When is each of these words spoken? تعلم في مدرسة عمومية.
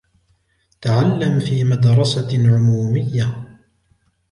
تعلم 0.81 1.39
في 1.39 1.63
مدرسة 1.63 2.53
عمومية. 2.55 3.57